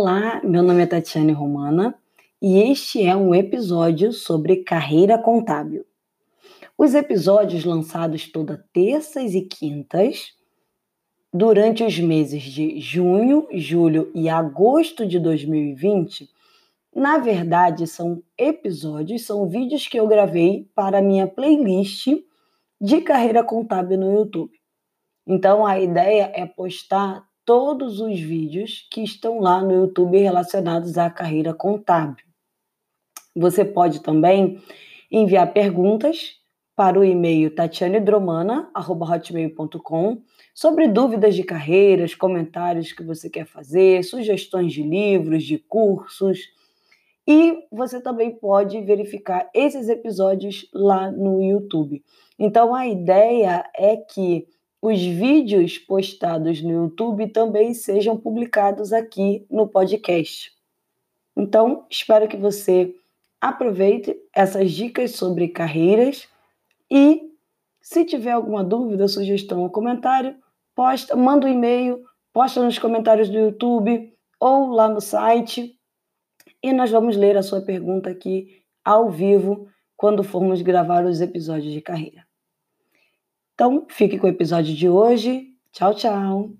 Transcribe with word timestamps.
Olá, 0.00 0.40
meu 0.44 0.62
nome 0.62 0.84
é 0.84 0.86
Tatiane 0.86 1.32
Romana 1.32 1.92
e 2.40 2.56
este 2.70 3.02
é 3.02 3.16
um 3.16 3.34
episódio 3.34 4.12
sobre 4.12 4.58
carreira 4.58 5.18
contábil. 5.18 5.84
Os 6.78 6.94
episódios 6.94 7.64
lançados 7.64 8.30
toda 8.30 8.64
terças 8.72 9.34
e 9.34 9.42
quintas 9.42 10.34
durante 11.34 11.82
os 11.82 11.98
meses 11.98 12.44
de 12.44 12.78
junho, 12.78 13.48
julho 13.52 14.08
e 14.14 14.28
agosto 14.28 15.04
de 15.04 15.18
2020, 15.18 16.30
na 16.94 17.18
verdade 17.18 17.84
são 17.88 18.22
episódios, 18.38 19.26
são 19.26 19.48
vídeos 19.48 19.88
que 19.88 19.98
eu 19.98 20.06
gravei 20.06 20.70
para 20.76 21.02
minha 21.02 21.26
playlist 21.26 22.06
de 22.80 23.00
carreira 23.00 23.42
contábil 23.42 23.98
no 23.98 24.14
YouTube. 24.14 24.52
Então 25.26 25.66
a 25.66 25.80
ideia 25.80 26.30
é 26.36 26.46
postar 26.46 27.27
todos 27.48 27.98
os 27.98 28.20
vídeos 28.20 28.86
que 28.90 29.02
estão 29.02 29.40
lá 29.40 29.62
no 29.62 29.72
YouTube 29.72 30.18
relacionados 30.18 30.98
à 30.98 31.08
carreira 31.08 31.54
contábil. 31.54 32.26
Você 33.34 33.64
pode 33.64 34.02
também 34.02 34.60
enviar 35.10 35.50
perguntas 35.54 36.36
para 36.76 37.00
o 37.00 37.04
e-mail 37.04 37.54
tatianedromana.hotmail.com 37.54 40.20
sobre 40.54 40.88
dúvidas 40.88 41.34
de 41.34 41.42
carreiras, 41.42 42.14
comentários 42.14 42.92
que 42.92 43.02
você 43.02 43.30
quer 43.30 43.46
fazer, 43.46 44.04
sugestões 44.04 44.74
de 44.74 44.82
livros, 44.82 45.42
de 45.42 45.56
cursos. 45.56 46.50
E 47.26 47.64
você 47.72 47.98
também 47.98 48.30
pode 48.30 48.78
verificar 48.82 49.48
esses 49.54 49.88
episódios 49.88 50.68
lá 50.74 51.10
no 51.10 51.42
YouTube. 51.42 52.04
Então 52.38 52.74
a 52.74 52.86
ideia 52.86 53.64
é 53.74 53.96
que 53.96 54.46
os 54.80 55.00
vídeos 55.00 55.76
postados 55.76 56.62
no 56.62 56.70
YouTube 56.70 57.28
também 57.28 57.74
sejam 57.74 58.16
publicados 58.16 58.92
aqui 58.92 59.44
no 59.50 59.66
podcast. 59.66 60.52
Então, 61.36 61.86
espero 61.90 62.28
que 62.28 62.36
você 62.36 62.94
aproveite 63.40 64.16
essas 64.34 64.72
dicas 64.72 65.12
sobre 65.12 65.48
carreiras 65.48 66.28
e 66.90 67.28
se 67.80 68.04
tiver 68.04 68.32
alguma 68.32 68.62
dúvida, 68.62 69.08
sugestão 69.08 69.62
ou 69.62 69.70
comentário, 69.70 70.36
posta, 70.74 71.16
manda 71.16 71.46
um 71.46 71.50
e-mail, 71.50 72.04
posta 72.32 72.62
nos 72.62 72.78
comentários 72.78 73.28
do 73.28 73.38
YouTube 73.38 74.12
ou 74.38 74.70
lá 74.70 74.88
no 74.88 75.00
site 75.00 75.76
e 76.62 76.72
nós 76.72 76.90
vamos 76.90 77.16
ler 77.16 77.36
a 77.36 77.42
sua 77.42 77.60
pergunta 77.60 78.10
aqui 78.10 78.62
ao 78.84 79.10
vivo 79.10 79.68
quando 79.96 80.22
formos 80.22 80.62
gravar 80.62 81.04
os 81.04 81.20
episódios 81.20 81.72
de 81.72 81.80
carreira. 81.80 82.27
Então, 83.58 83.84
fique 83.88 84.20
com 84.20 84.28
o 84.28 84.30
episódio 84.30 84.72
de 84.72 84.88
hoje. 84.88 85.48
Tchau, 85.72 85.92
tchau. 85.92 86.50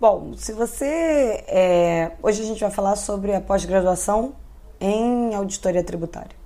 Bom, 0.00 0.34
se 0.36 0.52
você. 0.52 1.44
É... 1.46 2.16
Hoje 2.20 2.42
a 2.42 2.44
gente 2.44 2.60
vai 2.60 2.70
falar 2.72 2.96
sobre 2.96 3.32
a 3.32 3.40
pós-graduação 3.40 4.34
em 4.80 5.36
auditoria 5.36 5.84
tributária. 5.84 6.36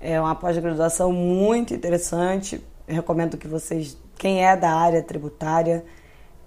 É 0.00 0.18
uma 0.18 0.34
pós-graduação 0.34 1.12
muito 1.12 1.74
interessante. 1.74 2.58
Recomendo 2.88 3.36
que 3.36 3.46
vocês 3.46 3.98
quem 4.16 4.42
é 4.46 4.56
da 4.56 4.70
área 4.70 5.02
tributária, 5.02 5.84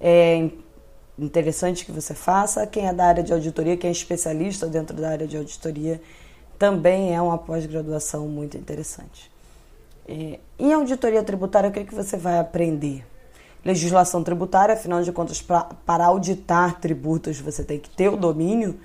é 0.01 0.49
interessante 1.19 1.85
que 1.85 1.91
você 1.91 2.15
faça. 2.15 2.65
Quem 2.65 2.87
é 2.87 2.93
da 2.93 3.05
área 3.05 3.21
de 3.21 3.31
auditoria, 3.31 3.77
quem 3.77 3.89
é 3.89 3.91
especialista 3.91 4.65
dentro 4.65 4.97
da 4.97 5.11
área 5.11 5.27
de 5.27 5.37
auditoria, 5.37 6.01
também 6.57 7.15
é 7.15 7.21
uma 7.21 7.37
pós-graduação 7.37 8.27
muito 8.27 8.57
interessante. 8.57 9.34
É, 10.07 10.39
em 10.59 10.73
auditoria 10.73 11.23
tributária, 11.23 11.69
o 11.69 11.73
que, 11.73 11.79
é 11.79 11.83
que 11.83 11.95
você 11.95 12.17
vai 12.17 12.39
aprender? 12.39 13.05
Legislação 13.63 14.23
tributária, 14.23 14.75
afinal 14.75 15.01
de 15.01 15.11
contas, 15.11 15.41
pra, 15.41 15.63
para 15.85 16.05
auditar 16.05 16.79
tributos 16.79 17.39
você 17.39 17.63
tem 17.63 17.79
que 17.79 17.89
ter 17.89 18.09
o 18.09 18.15
domínio, 18.15 18.79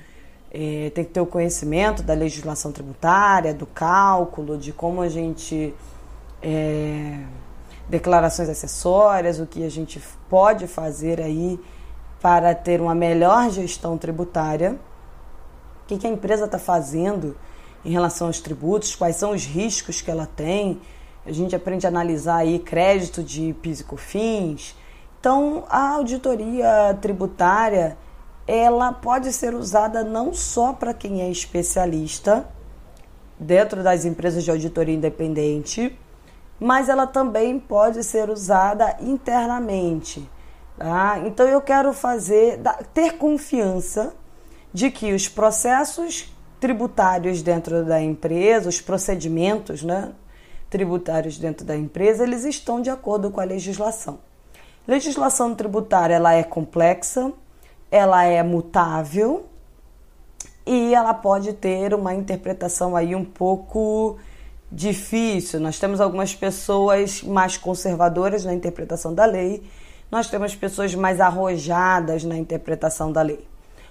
é, 0.50 0.90
tem 0.94 1.04
que 1.04 1.10
ter 1.10 1.20
o 1.20 1.26
conhecimento 1.26 2.02
da 2.02 2.14
legislação 2.14 2.72
tributária, 2.72 3.52
do 3.52 3.66
cálculo, 3.66 4.56
de 4.56 4.72
como 4.72 5.02
a 5.02 5.08
gente. 5.08 5.74
É, 6.42 7.20
declarações 7.90 8.48
acessórias, 8.48 9.40
o 9.40 9.46
que 9.46 9.64
a 9.64 9.68
gente 9.68 10.00
pode 10.28 10.66
fazer 10.68 11.20
aí 11.20 11.58
para 12.22 12.54
ter 12.54 12.80
uma 12.80 12.94
melhor 12.94 13.50
gestão 13.50 13.98
tributária, 13.98 14.78
o 15.82 15.86
que, 15.88 15.98
que 15.98 16.06
a 16.06 16.10
empresa 16.10 16.44
está 16.44 16.58
fazendo 16.58 17.36
em 17.84 17.90
relação 17.90 18.28
aos 18.28 18.40
tributos, 18.40 18.94
quais 18.94 19.16
são 19.16 19.32
os 19.32 19.44
riscos 19.44 20.00
que 20.00 20.10
ela 20.10 20.26
tem. 20.26 20.80
A 21.24 21.32
gente 21.32 21.54
aprende 21.54 21.86
a 21.86 21.88
analisar 21.88 22.36
aí 22.36 22.58
crédito 22.58 23.22
de 23.22 23.54
PIS 23.60 23.80
e 23.80 23.84
COFINS. 23.84 24.76
Então, 25.18 25.64
a 25.68 25.90
auditoria 25.90 26.96
tributária, 27.00 27.96
ela 28.46 28.92
pode 28.92 29.32
ser 29.32 29.54
usada 29.54 30.02
não 30.02 30.32
só 30.32 30.72
para 30.72 30.94
quem 30.94 31.22
é 31.22 31.30
especialista 31.30 32.48
dentro 33.38 33.82
das 33.82 34.04
empresas 34.04 34.44
de 34.44 34.50
auditoria 34.50 34.94
independente, 34.94 35.98
mas 36.58 36.88
ela 36.88 37.06
também 37.06 37.58
pode 37.58 38.04
ser 38.04 38.28
usada 38.28 38.96
internamente. 39.00 40.28
Tá? 40.76 41.20
Então 41.26 41.46
eu 41.46 41.60
quero 41.60 41.92
fazer, 41.92 42.60
ter 42.92 43.18
confiança 43.18 44.14
de 44.72 44.90
que 44.90 45.12
os 45.12 45.28
processos 45.28 46.34
tributários 46.60 47.42
dentro 47.42 47.84
da 47.84 48.00
empresa, 48.00 48.68
os 48.68 48.80
procedimentos 48.80 49.82
né, 49.82 50.12
tributários 50.70 51.36
dentro 51.36 51.66
da 51.66 51.76
empresa, 51.76 52.22
eles 52.22 52.44
estão 52.44 52.80
de 52.80 52.88
acordo 52.88 53.30
com 53.30 53.40
a 53.40 53.44
legislação. 53.44 54.20
Legislação 54.86 55.54
tributária 55.54 56.14
ela 56.14 56.32
é 56.32 56.42
complexa, 56.42 57.32
ela 57.90 58.24
é 58.24 58.42
mutável 58.42 59.46
e 60.64 60.94
ela 60.94 61.12
pode 61.12 61.52
ter 61.52 61.92
uma 61.92 62.14
interpretação 62.14 62.96
aí 62.96 63.14
um 63.14 63.24
pouco 63.24 64.16
difícil. 64.70 65.58
Nós 65.58 65.78
temos 65.78 66.00
algumas 66.00 66.34
pessoas 66.34 67.22
mais 67.22 67.56
conservadoras 67.56 68.44
na 68.44 68.54
interpretação 68.54 69.12
da 69.12 69.24
lei, 69.24 69.62
nós 70.10 70.28
temos 70.28 70.54
pessoas 70.54 70.94
mais 70.94 71.20
arrojadas 71.20 72.24
na 72.24 72.36
interpretação 72.36 73.12
da 73.12 73.22
lei. 73.22 73.44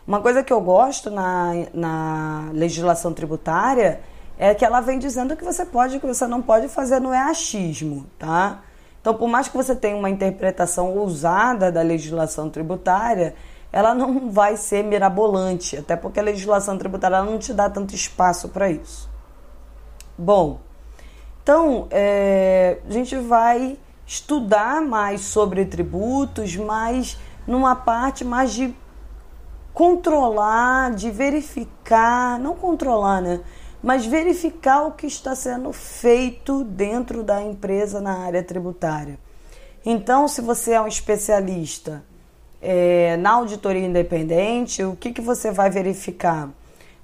Uma 0.08 0.22
coisa 0.22 0.44
que 0.44 0.52
eu 0.52 0.60
gosto 0.60 1.12
na, 1.12 1.54
na 1.74 2.50
legislação 2.54 3.14
tributária 3.14 4.02
é 4.40 4.56
que 4.56 4.64
ela 4.64 4.80
vem 4.80 4.98
dizendo 4.98 5.36
que 5.36 5.44
você 5.44 5.66
pode 5.66 5.98
e 5.98 6.00
que 6.00 6.08
você 6.08 6.26
não 6.26 6.42
pode 6.42 6.70
fazer 6.70 7.02
não 7.02 7.14
é 7.14 7.20
achismo, 7.20 8.08
tá? 8.18 8.62
Então, 9.02 9.14
por 9.14 9.28
mais 9.28 9.50
que 9.50 9.58
você 9.58 9.76
tenha 9.76 9.98
uma 9.98 10.10
interpretação 10.10 10.98
ousada 10.98 11.70
da 11.70 11.82
legislação 11.82 12.50
tributária, 12.50 13.36
ela 13.72 13.94
não 13.94 14.32
vai 14.32 14.56
ser 14.56 14.82
mirabolante, 14.84 15.76
até 15.76 15.98
porque 15.98 16.22
a 16.22 16.24
legislação 16.24 16.78
tributária 16.78 17.22
não 17.22 17.38
te 17.38 17.54
dá 17.54 17.70
tanto 17.70 17.94
espaço 17.94 18.48
para 18.48 18.72
isso. 18.72 19.10
Bom, 20.18 20.62
então, 21.44 21.88
é, 21.92 22.80
a 22.88 22.92
gente 22.92 23.18
vai 23.18 23.78
estudar 24.06 24.82
mais 24.82 25.22
sobre 25.22 25.66
tributos, 25.66 26.56
mas 26.56 27.18
numa 27.46 27.76
parte 27.76 28.24
mais 28.24 28.54
de 28.54 28.74
controlar, 29.74 30.92
de 30.92 31.12
verificar, 31.12 32.40
não 32.40 32.56
controlar, 32.56 33.22
né? 33.22 33.42
Mas 33.82 34.06
verificar 34.06 34.84
o 34.84 34.92
que 34.92 35.08
está 35.08 35.36
sendo 35.36 35.72
feito 35.72 36.64
dentro 36.64 37.24
da 37.24 37.42
empresa 37.42 38.02
na 38.02 38.20
área 38.20 38.44
tributária. 38.44 39.18
Então, 39.86 40.28
se 40.28 40.42
você 40.42 40.74
é 40.74 40.82
um 40.82 40.88
especialista 40.88 42.04
é, 42.62 43.16
na 43.18 43.32
auditoria 43.32 43.86
independente, 43.86 44.84
o 44.84 44.96
que, 44.96 45.14
que 45.14 45.22
você 45.22 45.52
vai 45.52 45.70
verificar? 45.70 46.50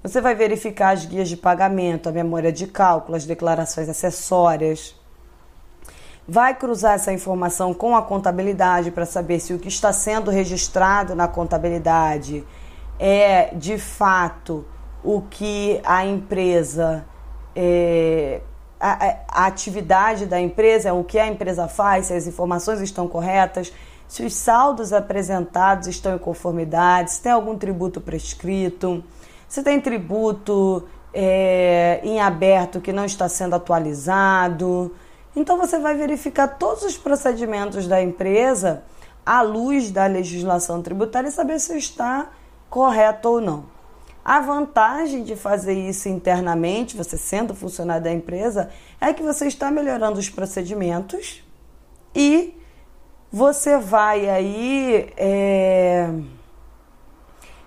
Você 0.02 0.20
vai 0.20 0.34
verificar 0.34 0.90
as 0.90 1.04
guias 1.04 1.28
de 1.28 1.36
pagamento, 1.36 2.08
a 2.08 2.12
memória 2.12 2.52
de 2.52 2.66
cálculo, 2.66 3.16
as 3.16 3.24
declarações 3.24 3.88
acessórias. 3.88 4.94
Vai 6.28 6.54
cruzar 6.54 6.94
essa 6.94 7.12
informação 7.12 7.72
com 7.72 7.96
a 7.96 8.02
contabilidade 8.02 8.90
para 8.90 9.06
saber 9.06 9.40
se 9.40 9.54
o 9.54 9.58
que 9.58 9.68
está 9.68 9.92
sendo 9.92 10.30
registrado 10.30 11.14
na 11.14 11.26
contabilidade 11.26 12.44
é 12.98 13.54
de 13.54 13.78
fato 13.78 14.64
o 15.06 15.22
que 15.22 15.80
a 15.84 16.04
empresa, 16.04 17.06
é, 17.54 18.40
a, 18.80 19.16
a 19.28 19.46
atividade 19.46 20.26
da 20.26 20.40
empresa, 20.40 20.92
o 20.92 21.04
que 21.04 21.18
a 21.18 21.26
empresa 21.26 21.68
faz, 21.68 22.06
se 22.06 22.14
as 22.14 22.26
informações 22.26 22.80
estão 22.80 23.06
corretas, 23.06 23.72
se 24.08 24.24
os 24.24 24.34
saldos 24.34 24.92
apresentados 24.92 25.88
estão 25.88 26.14
em 26.14 26.18
conformidade, 26.18 27.12
se 27.12 27.22
tem 27.22 27.32
algum 27.32 27.56
tributo 27.56 28.00
prescrito 28.00 29.02
se 29.48 29.62
tem 29.62 29.80
tributo 29.80 30.86
é, 31.12 32.00
em 32.02 32.20
aberto 32.20 32.80
que 32.80 32.92
não 32.92 33.04
está 33.04 33.28
sendo 33.28 33.54
atualizado. 33.54 34.94
Então 35.34 35.56
você 35.56 35.78
vai 35.78 35.94
verificar 35.94 36.48
todos 36.48 36.82
os 36.82 36.96
procedimentos 36.96 37.86
da 37.86 38.02
empresa 38.02 38.82
à 39.24 39.42
luz 39.42 39.90
da 39.90 40.06
legislação 40.06 40.82
tributária 40.82 41.28
e 41.28 41.32
saber 41.32 41.58
se 41.58 41.76
está 41.76 42.30
correto 42.68 43.28
ou 43.28 43.40
não. 43.40 43.75
A 44.28 44.40
vantagem 44.40 45.22
de 45.22 45.36
fazer 45.36 45.74
isso 45.74 46.08
internamente, 46.08 46.96
você 46.96 47.16
sendo 47.16 47.54
funcionário 47.54 48.02
da 48.02 48.12
empresa, 48.12 48.70
é 49.00 49.12
que 49.12 49.22
você 49.22 49.46
está 49.46 49.70
melhorando 49.70 50.18
os 50.18 50.28
procedimentos 50.28 51.44
e 52.12 52.52
você 53.30 53.78
vai 53.78 54.28
aí. 54.28 55.12
É 55.16 56.10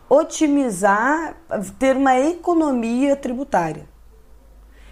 otimizar, 0.09 1.37
ter 1.77 1.95
uma 1.95 2.19
economia 2.19 3.15
tributária. 3.15 3.87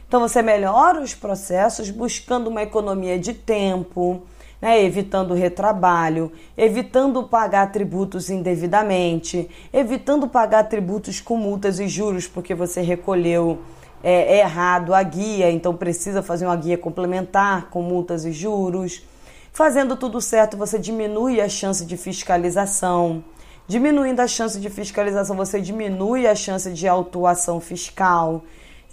Então 0.07 0.21
você 0.21 0.41
melhora 0.41 1.01
os 1.01 1.13
processos 1.15 1.89
buscando 1.89 2.47
uma 2.49 2.61
economia 2.61 3.19
de 3.19 3.33
tempo, 3.33 4.21
né, 4.61 4.83
evitando 4.83 5.33
retrabalho, 5.33 6.31
evitando 6.57 7.23
pagar 7.23 7.71
tributos 7.71 8.29
indevidamente, 8.29 9.49
evitando 9.71 10.27
pagar 10.27 10.63
tributos 10.63 11.21
com 11.21 11.37
multas 11.37 11.79
e 11.79 11.87
juros 11.87 12.27
porque 12.27 12.55
você 12.55 12.81
recolheu 12.81 13.59
é, 14.03 14.39
errado 14.39 14.93
a 14.93 15.01
guia, 15.03 15.51
então 15.51 15.75
precisa 15.75 16.21
fazer 16.21 16.45
uma 16.45 16.55
guia 16.55 16.77
complementar 16.77 17.69
com 17.69 17.81
multas 17.81 18.25
e 18.25 18.31
juros. 18.31 19.03
Fazendo 19.51 19.95
tudo 19.95 20.21
certo, 20.21 20.55
você 20.55 20.77
diminui 20.77 21.41
a 21.41 21.49
chance 21.49 21.85
de 21.85 21.97
fiscalização. 21.97 23.23
Diminuindo 23.67 24.21
a 24.21 24.27
chance 24.27 24.59
de 24.59 24.69
fiscalização, 24.69 25.35
você 25.35 25.59
diminui 25.59 26.27
a 26.27 26.35
chance 26.35 26.71
de 26.71 26.87
autuação 26.87 27.59
fiscal. 27.59 28.43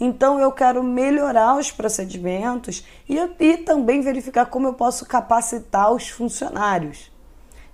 Então 0.00 0.41
eu 0.41 0.50
quero 0.50 0.82
melhorar 0.82 1.56
os 1.56 1.70
procedimentos 1.70 2.85
e, 3.08 3.17
e 3.38 3.56
também 3.58 4.00
verificar 4.00 4.46
como 4.46 4.67
eu 4.67 4.75
posso 4.75 5.06
capacitar 5.06 5.93
os 5.93 6.08
funcionários. 6.08 7.12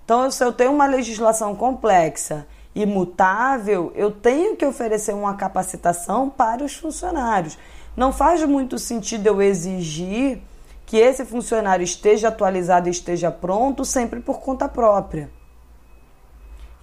Então, 0.03 0.29
se 0.29 0.43
eu 0.43 0.51
tenho 0.51 0.71
uma 0.71 0.85
legislação 0.85 1.55
complexa, 1.55 2.45
imutável, 2.75 3.91
eu 3.95 4.11
tenho 4.11 4.55
que 4.55 4.65
oferecer 4.65 5.13
uma 5.13 5.35
capacitação 5.35 6.29
para 6.29 6.63
os 6.63 6.75
funcionários. 6.75 7.57
Não 7.95 8.11
faz 8.11 8.43
muito 8.43 8.77
sentido 8.77 9.27
eu 9.27 9.41
exigir 9.41 10.41
que 10.85 10.97
esse 10.97 11.23
funcionário 11.25 11.83
esteja 11.83 12.27
atualizado 12.27 12.87
e 12.87 12.91
esteja 12.91 13.31
pronto 13.31 13.85
sempre 13.85 14.19
por 14.19 14.39
conta 14.39 14.67
própria. 14.67 15.29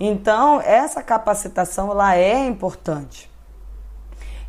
Então, 0.01 0.61
essa 0.61 1.03
capacitação 1.03 1.91
ela 1.91 2.17
é 2.17 2.47
importante. 2.47 3.31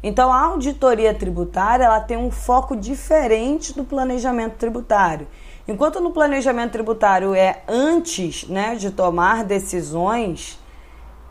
Então, 0.02 0.32
a 0.32 0.42
auditoria 0.42 1.14
tributária 1.14 1.84
ela 1.84 2.00
tem 2.00 2.18
um 2.18 2.32
foco 2.32 2.76
diferente 2.76 3.74
do 3.74 3.84
planejamento 3.84 4.56
tributário. 4.56 5.28
Enquanto 5.68 6.00
no 6.00 6.12
planejamento 6.12 6.72
tributário 6.72 7.36
é 7.36 7.62
antes 7.68 8.48
né, 8.48 8.76
de 8.76 8.92
tomar 8.92 9.44
decisões 9.44 10.58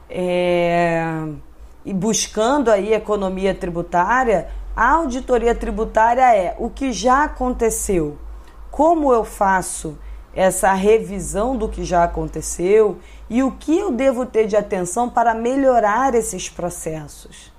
é, 0.08 1.02
e 1.84 1.92
buscando 1.92 2.70
aí 2.70 2.92
economia 2.92 3.54
tributária, 3.54 4.48
a 4.76 4.90
auditoria 4.90 5.54
tributária 5.54 6.36
é 6.36 6.54
o 6.58 6.70
que 6.70 6.92
já 6.92 7.24
aconteceu, 7.24 8.16
como 8.70 9.12
eu 9.12 9.24
faço 9.24 9.98
essa 10.32 10.72
revisão 10.72 11.56
do 11.56 11.68
que 11.68 11.82
já 11.82 12.04
aconteceu 12.04 12.98
e 13.28 13.42
o 13.42 13.50
que 13.50 13.76
eu 13.76 13.90
devo 13.90 14.24
ter 14.24 14.46
de 14.46 14.56
atenção 14.56 15.10
para 15.10 15.34
melhorar 15.34 16.14
esses 16.14 16.48
processos. 16.48 17.57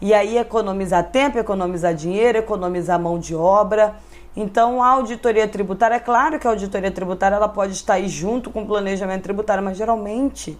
E 0.00 0.14
aí 0.14 0.38
economizar 0.38 1.10
tempo, 1.10 1.38
economizar 1.38 1.94
dinheiro, 1.94 2.38
economizar 2.38 3.00
mão 3.00 3.18
de 3.18 3.34
obra. 3.34 3.96
Então 4.36 4.82
a 4.82 4.88
auditoria 4.88 5.48
tributária, 5.48 5.96
é 5.96 6.00
claro 6.00 6.38
que 6.38 6.46
a 6.46 6.50
auditoria 6.50 6.90
tributária 6.90 7.34
ela 7.34 7.48
pode 7.48 7.72
estar 7.72 7.94
aí 7.94 8.08
junto 8.08 8.50
com 8.50 8.62
o 8.62 8.66
planejamento 8.66 9.22
tributário, 9.22 9.64
mas 9.64 9.76
geralmente 9.76 10.58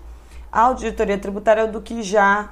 a 0.51 0.63
auditoria 0.63 1.19
tributária 1.19 1.63
é 1.63 1.67
do 1.67 1.81
que 1.81 2.03
já 2.03 2.51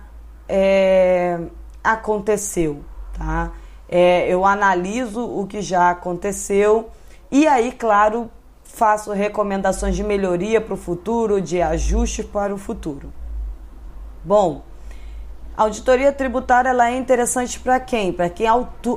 é, 0.48 1.40
aconteceu, 1.82 2.84
tá? 3.18 3.52
É, 3.88 4.28
eu 4.28 4.44
analiso 4.44 5.24
o 5.24 5.46
que 5.46 5.60
já 5.62 5.90
aconteceu 5.90 6.90
e 7.30 7.46
aí, 7.46 7.72
claro, 7.72 8.30
faço 8.62 9.12
recomendações 9.12 9.96
de 9.96 10.04
melhoria 10.04 10.60
para 10.60 10.74
o 10.74 10.76
futuro, 10.76 11.40
de 11.40 11.60
ajuste 11.60 12.22
para 12.22 12.54
o 12.54 12.58
futuro. 12.58 13.12
Bom, 14.22 14.62
a 15.56 15.62
auditoria 15.62 16.12
tributária 16.12 16.68
ela 16.68 16.90
é 16.90 16.96
interessante 16.96 17.58
para 17.58 17.80
quem? 17.80 18.12
Para 18.12 18.28
quem 18.28 18.46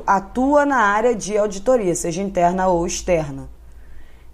atua 0.06 0.66
na 0.66 0.78
área 0.78 1.16
de 1.16 1.38
auditoria, 1.38 1.96
seja 1.96 2.22
interna 2.22 2.68
ou 2.68 2.86
externa. 2.86 3.50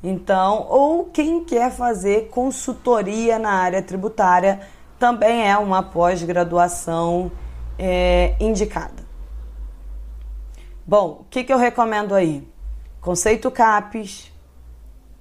Então, 0.04 0.66
ou 0.70 1.06
quem 1.06 1.44
quer 1.44 1.72
fazer 1.72 2.30
consultoria 2.30 3.38
na 3.38 3.52
área 3.52 3.82
tributária, 3.82 4.60
também 4.98 5.48
é 5.48 5.58
uma 5.58 5.84
pós-graduação 5.84 7.32
é, 7.78 8.36
indicada. 8.40 9.06
Bom, 10.86 11.22
o 11.22 11.26
que, 11.30 11.44
que 11.44 11.54
eu 11.54 11.58
recomendo 11.58 12.16
aí? 12.16 12.48
Conceito 13.02 13.52
CAPES. 13.52 14.32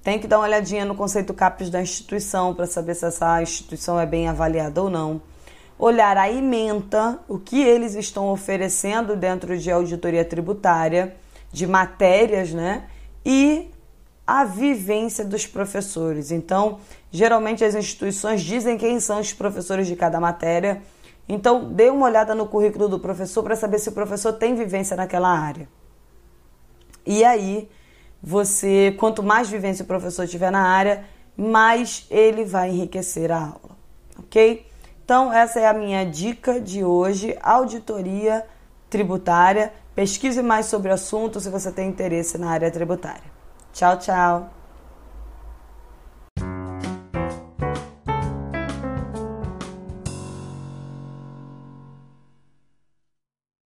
Tem 0.01 0.19
que 0.19 0.27
dar 0.27 0.37
uma 0.37 0.45
olhadinha 0.45 0.85
no 0.85 0.95
conceito 0.95 1.33
CAPES 1.33 1.69
da 1.69 1.81
instituição 1.81 2.53
para 2.53 2.67
saber 2.67 2.95
se 2.95 3.05
essa 3.05 3.41
instituição 3.41 3.99
é 3.99 4.05
bem 4.05 4.27
avaliada 4.27 4.81
ou 4.81 4.89
não. 4.89 5.21
Olhar 5.77 6.17
a 6.17 6.31
ementa, 6.31 7.19
o 7.27 7.37
que 7.37 7.61
eles 7.61 7.95
estão 7.95 8.29
oferecendo 8.29 9.15
dentro 9.15 9.57
de 9.57 9.69
auditoria 9.69 10.23
tributária, 10.23 11.15
de 11.51 11.67
matérias, 11.67 12.53
né? 12.53 12.87
E 13.25 13.69
a 14.25 14.43
vivência 14.43 15.23
dos 15.23 15.45
professores. 15.45 16.31
Então, 16.31 16.79
geralmente 17.11 17.63
as 17.63 17.75
instituições 17.75 18.41
dizem 18.41 18.77
quem 18.77 18.99
são 18.99 19.19
os 19.19 19.33
professores 19.33 19.87
de 19.87 19.95
cada 19.95 20.19
matéria. 20.19 20.81
Então, 21.27 21.71
dê 21.71 21.89
uma 21.89 22.05
olhada 22.05 22.33
no 22.33 22.47
currículo 22.47 22.87
do 22.87 22.99
professor 22.99 23.43
para 23.43 23.55
saber 23.55 23.79
se 23.79 23.89
o 23.89 23.91
professor 23.91 24.33
tem 24.33 24.55
vivência 24.55 24.95
naquela 24.95 25.29
área. 25.29 25.67
E 27.05 27.23
aí, 27.23 27.69
você, 28.21 28.95
quanto 28.97 29.21
mais 29.21 29.49
vivência 29.49 29.83
o 29.83 29.87
professor 29.87 30.27
tiver 30.27 30.51
na 30.51 30.67
área, 30.67 31.05
mais 31.37 32.07
ele 32.09 32.43
vai 32.43 32.69
enriquecer 32.69 33.31
a 33.31 33.37
aula, 33.37 33.77
ok? 34.17 34.65
Então, 35.05 35.31
essa 35.31 35.59
é 35.59 35.67
a 35.67 35.73
minha 35.73 36.03
dica 36.03 36.59
de 36.59 36.83
hoje: 36.83 37.37
auditoria 37.39 38.43
tributária. 38.89 39.71
Pesquise 39.93 40.41
mais 40.41 40.65
sobre 40.65 40.89
o 40.89 40.93
assunto 40.95 41.39
se 41.39 41.47
você 41.47 41.71
tem 41.71 41.87
interesse 41.87 42.39
na 42.39 42.49
área 42.49 42.71
tributária. 42.71 43.31
Tchau, 43.71 43.99
tchau. 43.99 44.49